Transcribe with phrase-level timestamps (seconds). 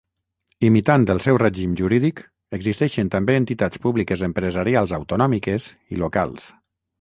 [0.67, 2.21] Imitant el seu règim jurídic,
[2.59, 6.51] existeixen també entitats públiques empresarials autonòmiques i locals.